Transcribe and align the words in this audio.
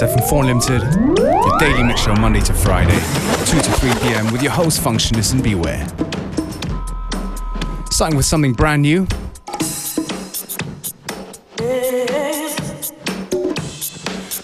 Yes, 0.00 0.14
indeed, 0.14 0.20
it's 0.20 0.30
FM4 0.30 0.40
Unlimited, 0.40 0.82
your 1.18 1.58
daily 1.58 1.82
mix 1.82 2.02
show 2.02 2.14
Monday 2.14 2.40
to 2.40 2.54
Friday, 2.54 2.98
2 3.46 3.60
to 3.60 3.72
3 3.72 3.90
p.m. 4.00 4.32
with 4.32 4.42
your 4.42 4.52
host, 4.52 4.80
Functionist 4.80 5.32
and 5.32 5.42
Beware. 5.42 5.86
Starting 7.90 8.16
with 8.16 8.26
something 8.26 8.52
brand 8.52 8.82
new. 8.82 9.06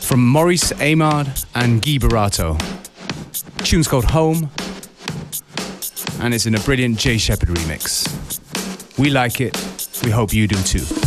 From 0.06 0.26
Maurice 0.26 0.72
Amard 0.72 1.46
and 1.54 1.82
Guy 1.82 1.98
Barato. 1.98 2.58
Tune's 3.64 3.88
called 3.88 4.04
Home, 4.06 4.50
and 6.20 6.32
it's 6.34 6.46
in 6.46 6.54
a 6.54 6.60
brilliant 6.60 6.98
Jay 6.98 7.18
Shepheard 7.18 7.50
remix. 7.50 8.06
We 8.98 9.10
like 9.10 9.40
it, 9.40 9.56
we 10.04 10.10
hope 10.10 10.32
you 10.32 10.46
do 10.46 10.62
too. 10.62 11.05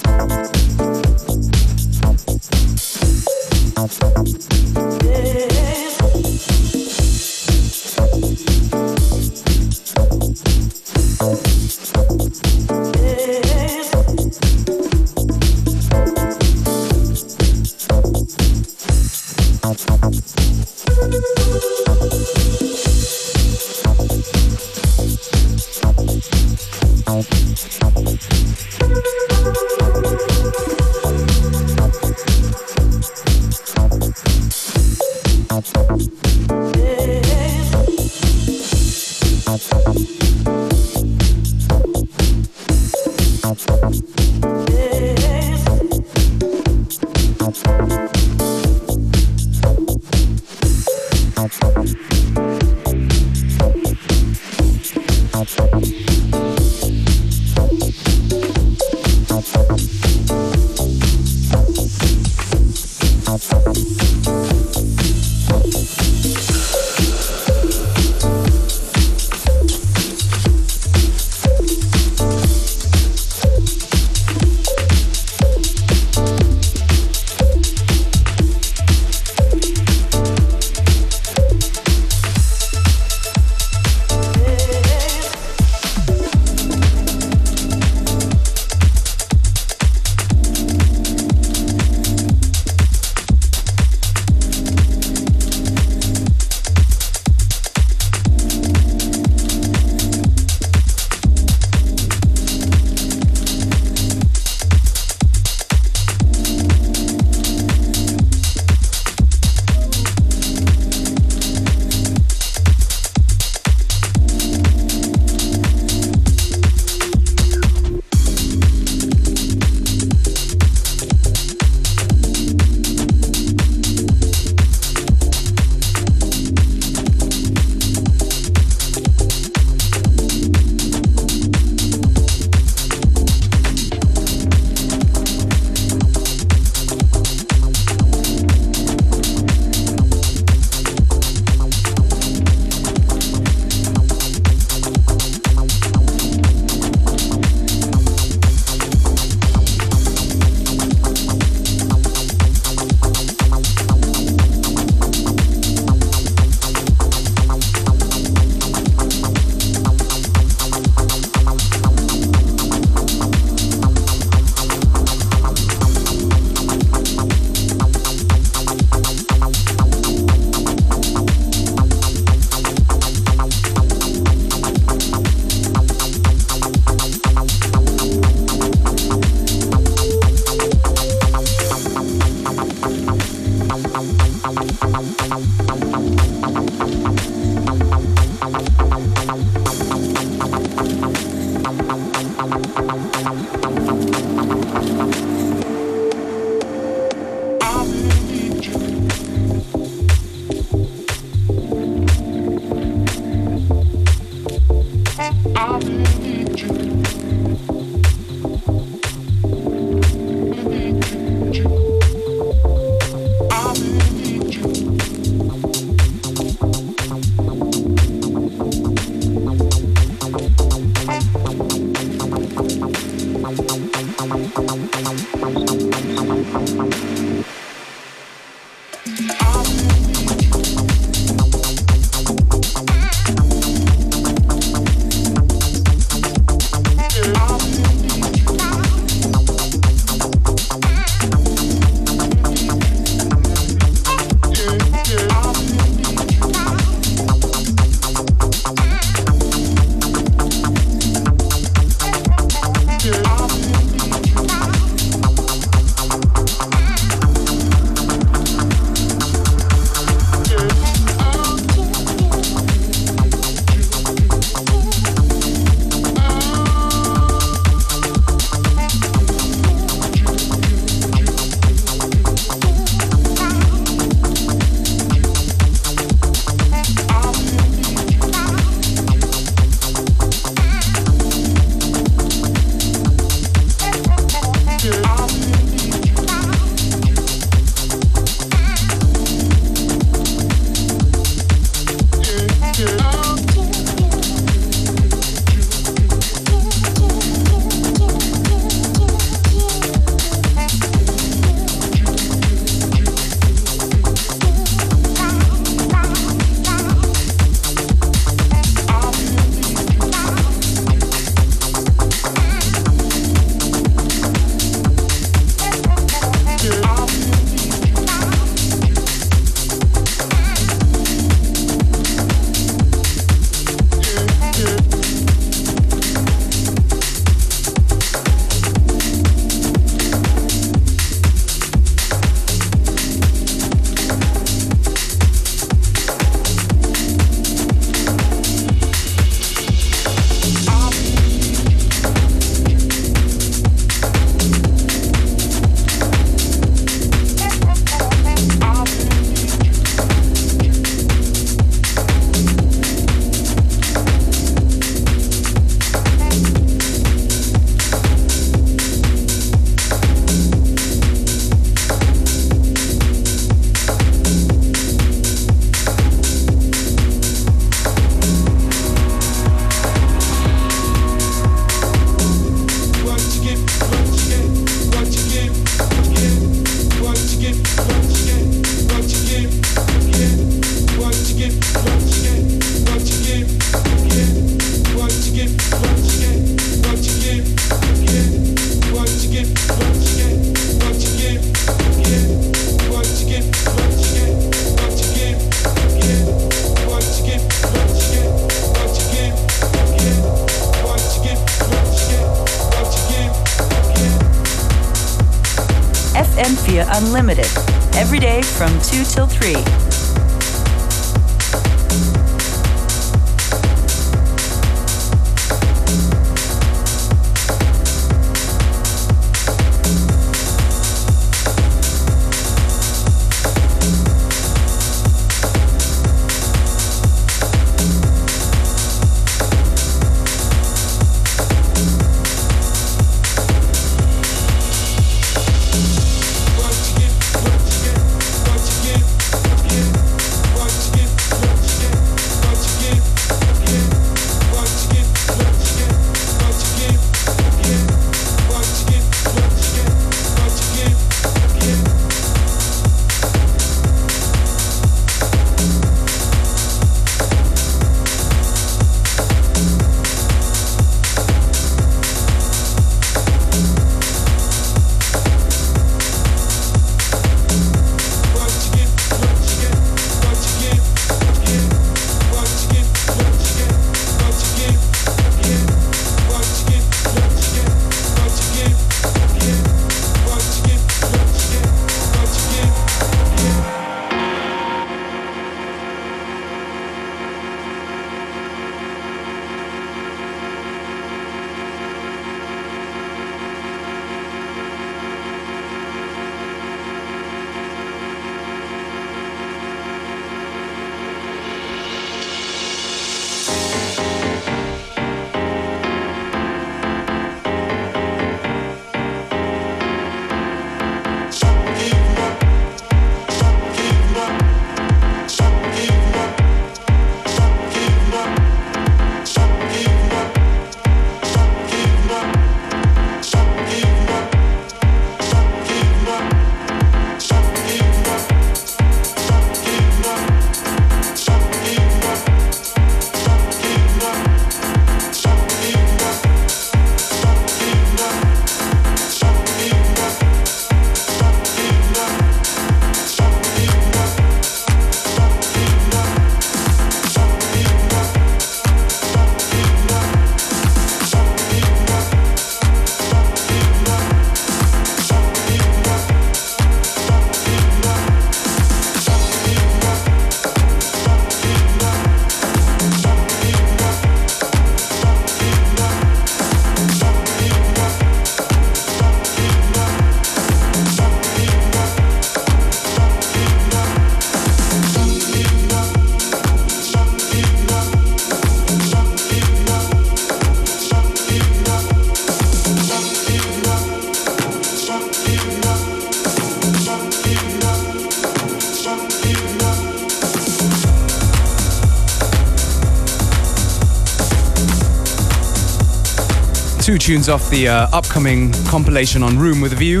Two 596.94 596.98
tunes 596.98 597.28
off 597.28 597.50
the 597.50 597.66
uh, 597.66 597.88
upcoming 597.92 598.52
compilation 598.68 599.24
on 599.24 599.36
Room 599.36 599.60
with 599.60 599.72
a 599.72 599.74
View. 599.74 600.00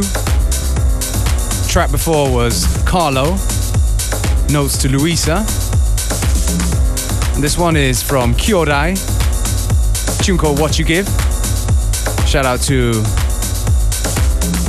Track 1.68 1.90
before 1.90 2.32
was 2.32 2.68
Carlo, 2.86 3.32
Notes 4.52 4.80
to 4.80 4.88
Luisa. 4.88 5.38
And 7.34 7.42
this 7.42 7.58
one 7.58 7.74
is 7.74 8.00
from 8.00 8.32
Kyodai, 8.34 8.94
tune 10.24 10.38
called 10.38 10.60
What 10.60 10.78
You 10.78 10.84
Give. 10.84 11.04
Shout 12.28 12.46
out 12.46 12.60
to 12.62 12.92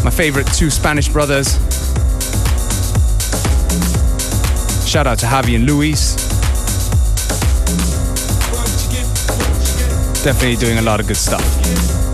my 0.03 0.09
favorite 0.09 0.47
two 0.47 0.71
Spanish 0.71 1.07
brothers. 1.07 1.59
Shout 4.89 5.05
out 5.05 5.19
to 5.19 5.27
Javi 5.27 5.57
and 5.57 5.67
Luis. 5.67 6.15
Definitely 10.23 10.55
doing 10.55 10.79
a 10.79 10.81
lot 10.81 10.99
of 10.99 11.05
good 11.05 11.17
stuff. 11.17 12.04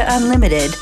FM4 0.00 0.16
Unlimited. 0.16 0.79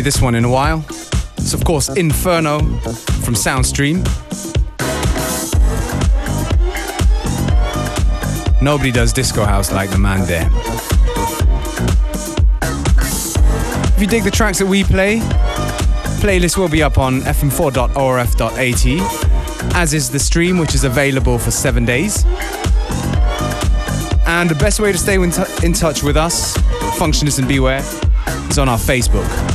This 0.00 0.20
one 0.20 0.34
in 0.34 0.44
a 0.44 0.50
while. 0.50 0.84
It's, 1.36 1.52
of 1.52 1.64
course, 1.64 1.88
Inferno 1.90 2.58
from 2.58 3.34
Soundstream. 3.34 4.02
Nobody 8.62 8.90
does 8.90 9.12
disco 9.12 9.44
house 9.44 9.70
like 9.70 9.90
the 9.90 9.98
man 9.98 10.26
there. 10.26 10.48
If 13.94 14.00
you 14.00 14.06
dig 14.06 14.24
the 14.24 14.30
tracks 14.30 14.58
that 14.58 14.66
we 14.66 14.84
play, 14.84 15.18
playlist 16.20 16.56
will 16.56 16.70
be 16.70 16.82
up 16.82 16.96
on 16.96 17.20
fm4.orf.at, 17.20 18.86
as 19.76 19.92
is 19.92 20.10
the 20.10 20.18
stream, 20.18 20.58
which 20.58 20.74
is 20.74 20.84
available 20.84 21.38
for 21.38 21.50
seven 21.50 21.84
days. 21.84 22.24
And 24.26 24.48
the 24.48 24.56
best 24.58 24.80
way 24.80 24.92
to 24.92 24.98
stay 24.98 25.14
in, 25.14 25.30
t- 25.30 25.42
in 25.62 25.74
touch 25.74 26.02
with 26.02 26.16
us, 26.16 26.56
Functionist 26.96 27.38
and 27.38 27.46
Beware, 27.46 27.82
is 28.48 28.58
on 28.58 28.68
our 28.68 28.78
Facebook. 28.78 29.53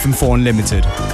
FM4 0.00 0.34
Unlimited. 0.34 1.09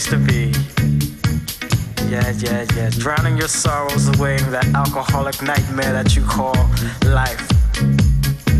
Place 0.00 0.10
to 0.10 0.18
be. 0.18 0.52
Yeah, 2.08 2.32
yeah, 2.38 2.66
yeah. 2.76 2.90
Drowning 2.90 3.36
your 3.36 3.48
sorrows 3.48 4.08
away 4.16 4.36
in 4.36 4.50
that 4.50 4.66
alcoholic 4.74 5.42
nightmare 5.42 5.92
that 5.92 6.16
you 6.16 6.22
call 6.22 6.54
life. 7.04 7.48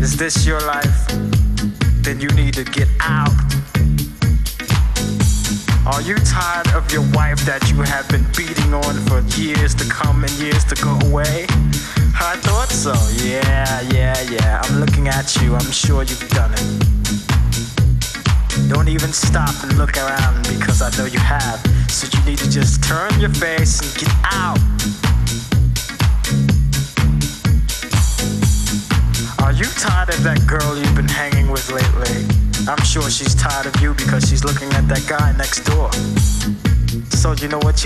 Is 0.01 0.17
this 0.17 0.45
your 0.45 0.59
life? 0.61 0.80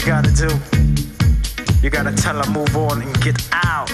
You 0.05 0.11
gotta 0.11 0.31
do? 0.31 0.47
You 1.81 1.89
gotta 1.89 2.11
tell 2.11 2.35
her 2.35 2.51
move 2.51 2.77
on 2.77 3.01
and 3.01 3.21
get 3.21 3.41
out. 3.53 3.91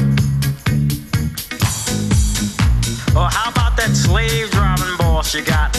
Or 3.15 3.29
how 3.31 3.49
about 3.49 3.77
that 3.77 3.91
slave 3.93 4.51
driving 4.51 4.97
boss 4.97 5.33
you 5.33 5.41
got? 5.41 5.73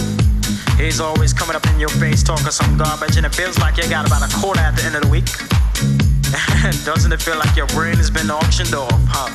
He's 0.79 1.01
always 1.01 1.35
coming 1.35 1.55
up 1.55 1.67
in 1.67 1.79
your 1.79 1.91
face 1.91 2.23
talking 2.23 2.51
some 2.51 2.79
garbage, 2.79 3.19
and 3.19 3.27
it 3.27 3.35
feels 3.35 3.59
like 3.59 3.77
you 3.77 3.89
got 3.91 4.07
about 4.07 4.23
a 4.23 4.35
quarter 4.39 4.61
at 4.61 4.75
the 4.75 4.85
end 4.85 4.97
of 4.97 5.03
the 5.03 5.09
week. 5.09 5.27
Doesn't 6.87 7.13
it 7.13 7.21
feel 7.21 7.37
like 7.37 7.55
your 7.55 7.67
brain 7.67 7.97
has 7.97 8.11
been 8.11 8.31
auctioned 8.31 8.75
off, 8.75 8.91
huh? 9.09 9.29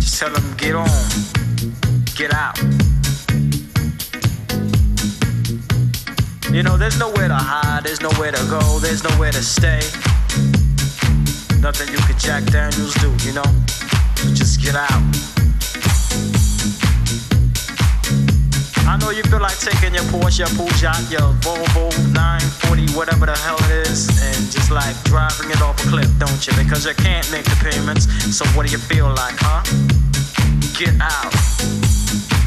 Just 0.00 0.18
tell 0.18 0.34
him, 0.34 0.56
get 0.56 0.74
on, 0.74 0.88
get 2.16 2.34
out. 2.34 2.58
You 6.50 6.62
know, 6.62 6.78
there's 6.78 6.98
nowhere 6.98 7.28
to 7.28 7.34
hide, 7.34 7.84
there's 7.84 8.00
nowhere 8.00 8.32
to 8.32 8.42
go, 8.48 8.78
there's 8.78 9.04
nowhere 9.04 9.30
to 9.30 9.42
stay. 9.42 9.84
Nothing 11.60 11.92
you 11.92 12.00
could 12.08 12.18
Jack 12.18 12.44
Daniels 12.44 12.94
do, 12.94 13.12
you 13.20 13.34
know? 13.34 13.44
So 14.16 14.32
just 14.32 14.62
get 14.62 14.74
out. 14.74 15.02
I 18.88 18.96
know 18.96 19.10
you 19.10 19.22
feel 19.24 19.40
like 19.40 19.60
taking 19.60 19.92
your 19.92 20.04
Porsche, 20.08 20.38
your 20.38 20.48
Peugeot, 20.56 21.12
your 21.12 21.28
Volvo 21.44 21.92
940, 22.16 22.96
whatever 22.96 23.26
the 23.26 23.36
hell 23.36 23.58
it 23.68 23.86
is, 23.86 24.08
and 24.08 24.50
just 24.50 24.70
like 24.70 24.96
driving 25.04 25.50
it 25.50 25.60
off 25.60 25.78
a 25.84 25.88
cliff, 25.88 26.08
don't 26.18 26.46
you? 26.46 26.54
Because 26.56 26.86
you 26.86 26.94
can't 26.94 27.30
make 27.30 27.44
the 27.44 27.60
payments. 27.60 28.08
So 28.34 28.46
what 28.56 28.64
do 28.64 28.72
you 28.72 28.78
feel 28.78 29.08
like, 29.08 29.36
huh? 29.36 29.60
Get 30.80 30.96
out. 30.98 32.37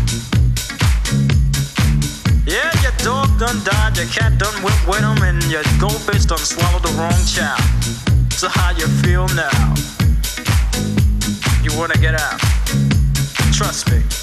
Dog 3.03 3.39
done 3.39 3.63
died, 3.63 3.97
your 3.97 4.05
cat 4.07 4.37
done 4.37 4.53
whipped 4.63 4.87
with 4.87 5.01
him, 5.01 5.21
and 5.23 5.43
your 5.45 5.63
goldfish 5.79 6.25
done 6.25 6.39
swallowed 6.39 6.83
the 6.83 6.93
wrong 6.99 7.21
child. 7.25 7.61
So 8.33 8.47
how 8.49 8.71
you 8.71 8.87
feel 9.01 9.27
now? 9.29 9.73
You 11.63 11.77
wanna 11.77 11.97
get 11.97 12.15
out? 12.15 12.39
Trust 13.51 13.89
me. 13.91 14.20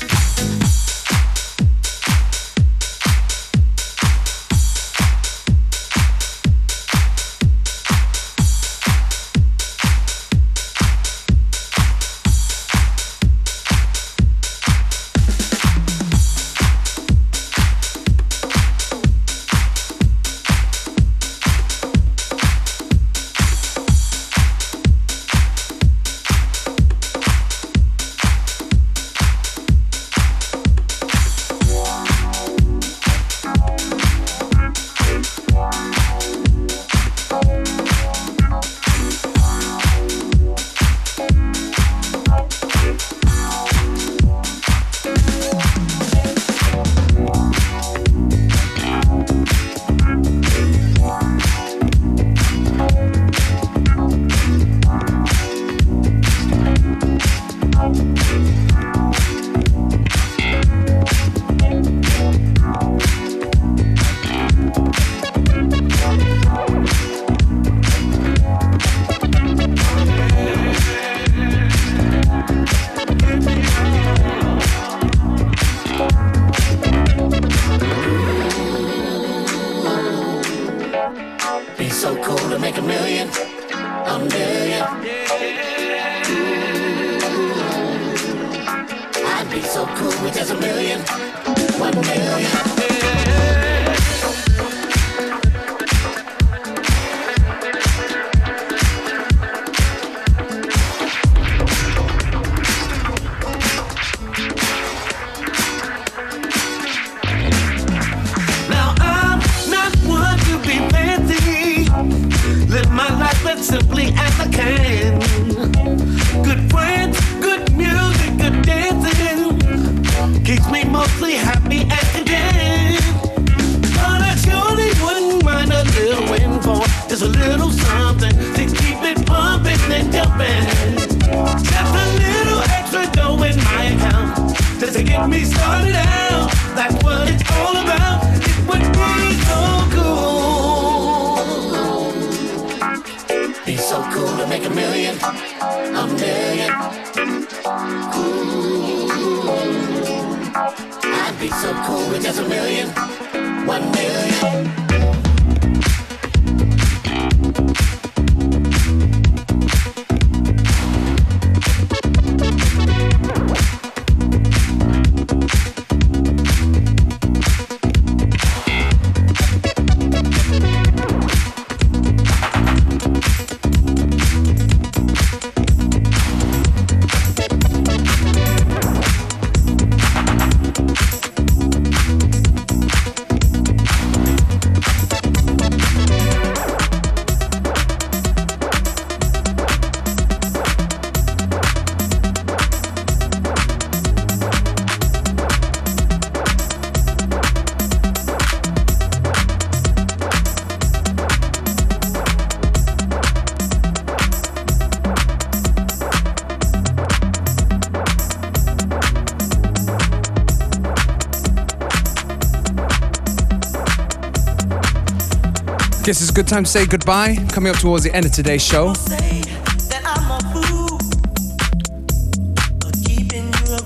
It's 216.28 216.36
a 216.36 216.42
good 216.42 216.46
time 216.46 216.64
to 216.64 216.70
say 216.70 216.84
goodbye. 216.84 217.36
Coming 217.48 217.72
up 217.72 217.80
towards 217.80 218.04
the 218.04 218.14
end 218.14 218.26
of 218.26 218.32
today's 218.32 218.62
show. 218.62 218.92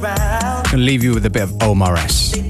I'm 0.03 0.65
gonna 0.65 0.83
leave 0.83 1.05
you 1.05 1.15
with 1.15 1.25
a 1.25 1.31
bit 1.31 1.43
of 1.43 1.63
Omar 1.63 1.95
S. 1.99 2.42